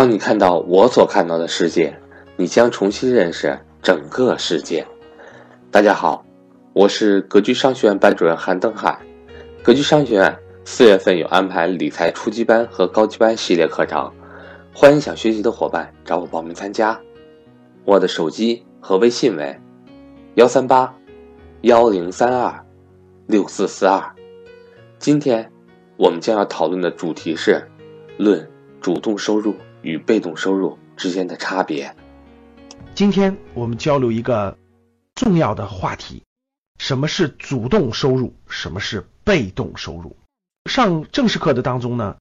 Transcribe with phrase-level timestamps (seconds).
[0.00, 1.94] 当你看到我所看到的世界，
[2.34, 4.82] 你将重新认识整个世界。
[5.70, 6.24] 大家好，
[6.72, 8.98] 我是格局商学院班主任韩登海。
[9.62, 10.34] 格局商学院
[10.64, 14.10] 四月份有安排理财初级班和高级班系列课程，
[14.74, 16.98] 欢迎想学习的伙伴找我报名参加。
[17.84, 19.54] 我的手机和微信为
[20.36, 20.94] 幺三八
[21.60, 22.58] 幺零三二
[23.26, 24.02] 六四四二。
[24.98, 25.52] 今天
[25.98, 27.62] 我们将要讨论的主题是
[28.16, 29.54] 论主动收入。
[29.82, 31.94] 与被动收入之间的差别。
[32.94, 34.58] 今天我们交流一个
[35.14, 36.22] 重要的话题：
[36.78, 38.34] 什么是主动收入？
[38.48, 40.16] 什么是被动收入？
[40.68, 42.16] 上正式课的当中呢，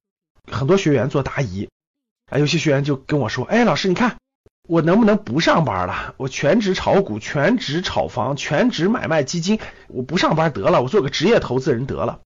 [0.50, 1.70] 很多学员做答疑，
[2.32, 4.18] 啊，有些学员就跟我说：“哎，老师，你看
[4.68, 6.14] 我能不能不上班了？
[6.18, 12.22] 我全职炒股，全职炒房，全职买卖基金，我不上班得了，我做个职业投资人得了。”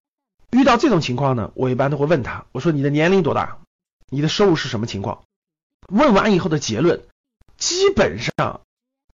[0.51, 3.57] 遇到这种情况呢，我一般都会问他：“我说你的年龄多大？”
[4.09, 5.23] 你的收入是什么情况？
[5.89, 7.05] 问完以后的结论
[7.57, 8.61] 基本上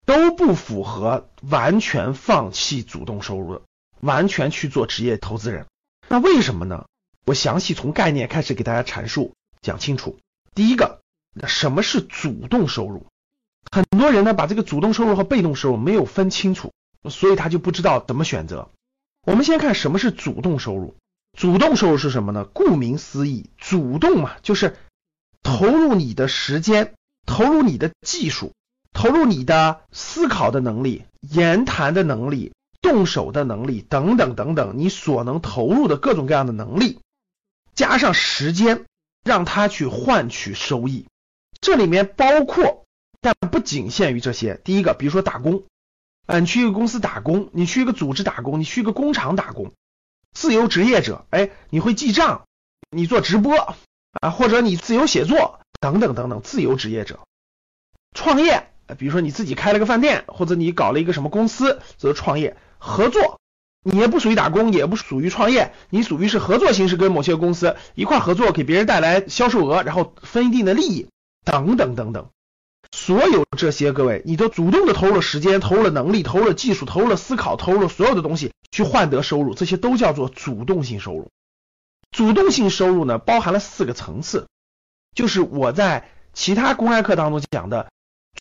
[0.06, 3.62] 都不符合完全放弃主动收入，
[4.00, 5.66] 完全去做职业投资人。
[6.08, 6.86] 那为什么呢？
[7.26, 10.18] 我详细从概念开始给大家阐述讲清楚。
[10.56, 11.02] 第一个，
[11.46, 13.06] 什么是主动收入？
[13.70, 16.72] 很多人呢把这个主动收入和被动收入没有分清楚，
[17.10, 18.70] 所以他就不知道怎么选择。
[19.26, 20.96] 我们先看什么是主动收入。
[21.38, 22.46] 主动收入是什么呢？
[22.46, 24.78] 顾名思义，主动嘛，就是。
[25.44, 26.94] 投入你的时间，
[27.26, 28.54] 投入你的技术，
[28.94, 37.00] 投入你的思考的能力、言谈的能力、动手的能力等等等等，你所能投入的各种各样的能力，
[37.76, 38.86] 加上时间，
[39.24, 41.06] 让他去换取收益。
[41.60, 42.86] 这里面包括，
[43.20, 44.60] 但不仅限于这些。
[44.64, 45.64] 第一个，比如说打工，
[46.26, 49.72] 啊，你去一个公司打工，你去一个组织打工，你去一个工厂打工，
[50.34, 52.46] 自由职业者，哎，你会记账，
[52.92, 53.76] 你做直播。
[54.22, 57.20] 啊，或者你自由写作等等等等，自由职业者
[58.14, 63.40] 创业，比如说你自己开了个饭店，或者你搞了一个什么公司，则创业合作，
[63.84, 71.08] 你也不属于打工，也不属于创业，你属于是合作形式，跟某些公司一块合作，给别人带来销售额，然后分一定的利益
[71.46, 72.28] 等等等等。
[72.92, 81.30] 所有这些各位，你都主动的投入了时间，投入了能力，投入了技术，投入了思考，投入了所有的东西去换得收入，这些都叫做主动性收入。
[82.18, 84.48] 主动性收入呢，包含了四个层次，
[85.14, 87.92] 就是我在其他公开课当中讲的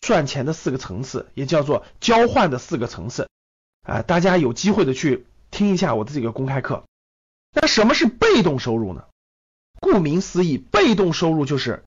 [0.01, 3.29] 赚钱的四个层次，也叫做交换的四个层次
[3.83, 4.01] 啊。
[4.01, 6.85] 大家有机会的去听一下我的这个公开课。
[7.53, 9.03] 那什么是被动收入呢？
[9.79, 11.83] 顾名思义，被动收入就是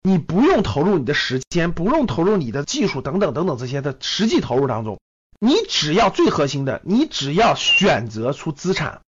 [0.00, 4.98] 你不用投入你的时间，不用投入你的技术等等等等这些的实际投入当中，
[5.38, 9.02] 你只要最核心的，你只要选择出资产。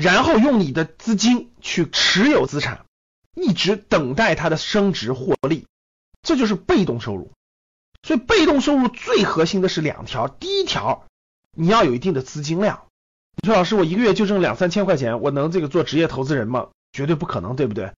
[0.00, 2.84] 然后用你的资金去持有资产，
[3.34, 5.66] 一直等待它的升值获利，
[6.22, 7.32] 这就是被动收入。
[8.04, 11.04] 所以被动收入最核心的是两条，第一条
[11.56, 12.84] 你要有一定的资金量。
[13.42, 16.68] 你说老师，我一个月就挣两三千块钱，我能这个做职业投资人吗？
[16.92, 17.92] 绝对不可能，对不对？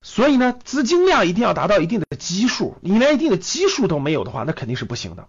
[0.00, 5.28] 所以呢，资金量一定要达到一定的基数，你连一定的基数都没有的话，那肯定是不行的。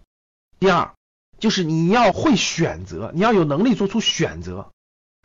[0.58, 0.94] 第二
[1.38, 4.72] 就是你要会选择，你要有能力做出选择。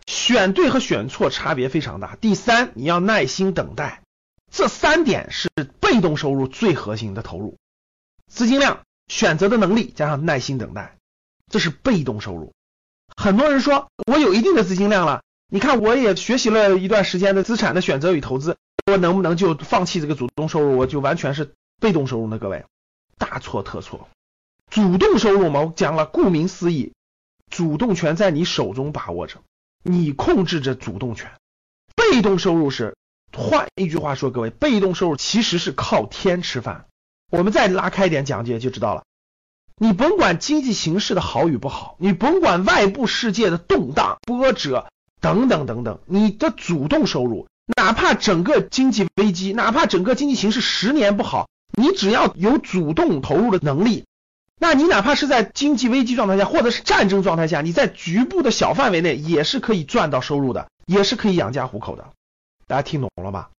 [0.06, 2.16] 选对和选错差别非常大。
[2.16, 4.02] 第三，你要耐心等待，
[4.50, 7.56] 这三点是被动收入最核心的投入：
[8.26, 10.96] 资金量、选择的能力加上耐心等待，
[11.50, 12.52] 这是被动收入。
[13.16, 18.56] 很多人说我有一定的资金量了，你看我也学习了一段时间的资产的选择与投资，
[18.90, 22.38] 我能不能就放弃这个主动收入，我就完全是被动收入呢？
[22.38, 22.64] 各位，
[23.18, 24.08] 大错特错。
[24.70, 26.94] 主动收入嘛，我讲了，顾名思义，
[27.50, 29.42] 主动权在你手中把握着。
[29.82, 31.30] 你控制着主动权，
[31.96, 32.96] 被动收入是，
[33.36, 36.86] 换一句话说，各位，被动收入其实是靠天吃饭。
[37.30, 39.04] 我们再拉开一点讲解就知道了。
[39.76, 44.86] 你甭管经济形势的好与不好，你甭管外部世界的动荡波折
[45.20, 54.04] 等等等等，你的主动收入，哪怕整个经济危机，哪怕整个经济形势十年不好，你只要有主动投入的能力。
[54.62, 62.10] 那你哪怕是在经济危机状态下，或者是战争状态下，你在局部的小范围内也是可以赚到收入的，也是可以养家糊口的。
[62.68, 63.50] 大家听懂了吧？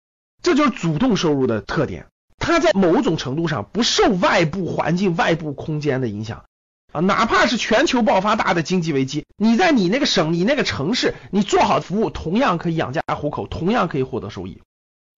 [0.41, 2.05] 这就是主动收入的特点，
[2.37, 6.45] 它在某种程度上不受外部环境、外部空间的影响
[6.93, 7.01] 啊。
[7.01, 14.61] 哪怕是全球爆发大的经济危机，你在你那个省、你那个城市，你做好服务，同样可以养家糊口，同样可以获得收益。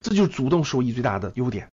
[0.02, 1.70] 这就是主动收益最大的优点。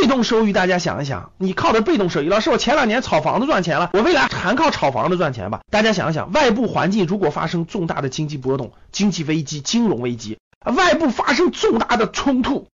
[0.00, 5.60] 被动收益，大家想一想，你靠的被动收益，老师，我前两年炒房子赚钱了，我未来还靠炒房子赚钱吧？
[5.70, 12.68] 大家想一想，外部环境如果发生重大的经济波动、经济危机、金融危机，外部发生重大的冲突，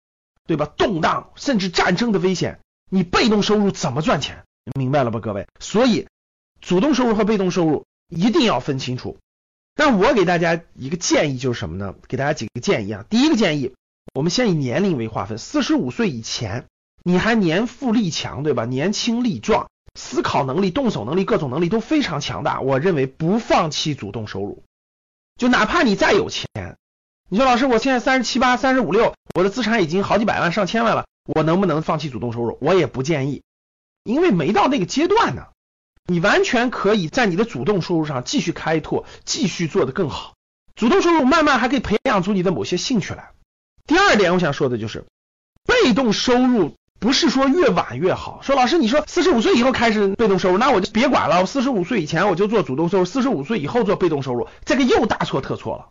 [0.47, 0.67] 对吧？
[0.77, 4.45] 动荡甚至战争的危险，你被动收入怎么赚钱？
[4.79, 5.47] 明白了吧，各位？
[5.59, 6.07] 所以
[6.61, 9.17] 主动收入和被动收入一定要分清楚。
[9.75, 11.95] 但我给大家一个建议就是什么呢？
[12.09, 13.05] 给大家几个建议啊。
[13.09, 13.73] 第一个建议，
[14.15, 16.67] 我们先以年龄为划分，四十五岁以前，
[17.03, 18.65] 你还年富力强，对吧？
[18.65, 22.61] 年轻力壮，思考能力、动手能力、各种能力都非常强大。
[22.61, 24.63] 我认为不放弃主动收入，
[25.37, 26.47] 就哪怕你再有钱，
[27.29, 32.59] 你说老师，我现在三十七八、三十五六，我的资产已经好几百万、上千万了，我能不能放弃主动收入？
[32.61, 33.43] 我也不建议，
[34.05, 35.47] 因为没到那个阶段呢。
[36.07, 40.35] 你完全可以在你的主动收入上继续开拓，继续做得更好。
[40.75, 43.31] 主动收入慢慢还可以培养出你的某些兴趣来。
[43.87, 45.05] 第二点，我想说的就是，
[45.65, 48.41] 被动收入不是说越晚越好。
[48.43, 51.41] 说老师，你说四十五岁以后开始被动收入，那我就别管了。
[51.41, 55.89] 我四十五岁以前我就做主动收入，四十五岁以后做被动收入，这个又大错特错了。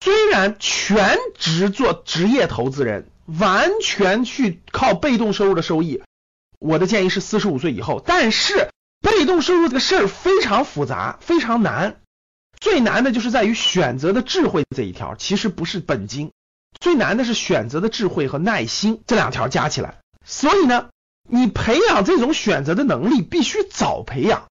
[0.00, 6.02] 虽然全职做职业投资人，完全去靠被动收入的收益，
[6.60, 8.68] 我的建议是四十五岁以后，但是。
[9.02, 12.00] 被动收入这个事儿非常复杂，非常难。
[12.58, 16.32] 最难的就是在于选择的智慧这一条，其实不是本金，
[16.80, 19.98] 最难的是选择的智慧和耐心这两条加起来。
[20.26, 20.90] 所以呢，
[21.22, 24.48] 你培养这种选择的能力必须早培养。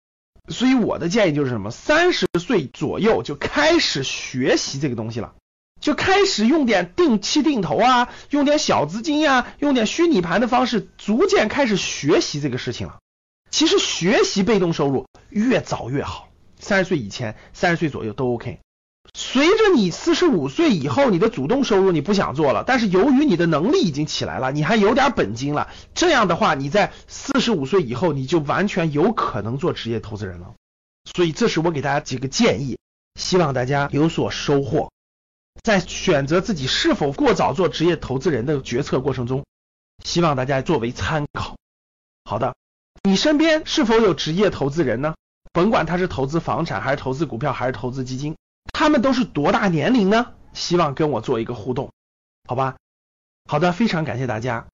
[0.48, 1.70] 所以我的建议就是什么？
[1.70, 5.36] 三十岁左右就开始学习这个东西了，
[5.80, 12.98] 就开始用点定期定投啊，用点小资金呀，用点虚拟盘的方式，逐渐开始学习这个事情了。
[13.52, 16.30] 其实学习被动收入越早越好，
[16.60, 18.60] 三十岁以前、三十岁左右都 OK。
[19.14, 30.54] 随着你四十五岁以后，你的主动收入你不想做了，但是由于你的能力已经起来了，你还有点本金了，这样的话，你在四十五岁以后，你就完全有可能做职业投资人了。
[31.06, 32.78] 所以这是我给大家几个建议，
[33.20, 34.92] 希望大家有所收获。
[35.64, 39.46] 在选择自己是否过早做职业投资人的决策过程中，
[40.04, 41.56] 希望大家作为参考。
[42.24, 42.56] 好的。
[43.04, 45.16] 你身边是否有职业投资人呢？
[45.54, 48.36] 甭管他是投资房产，还是投资股票，还是投资基金，
[48.72, 50.34] 他们都是多大年龄呢？
[50.54, 51.92] 希望跟我做一个互动，
[52.48, 52.78] 好吧？
[53.46, 54.68] 好的，非常感谢大家，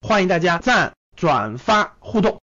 [0.00, 2.40] 欢迎大家赞、转发、互动。